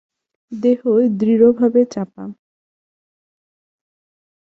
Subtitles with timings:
[0.51, 0.81] দেহ
[1.17, 2.23] দৃঢ়ভাবে চাপা।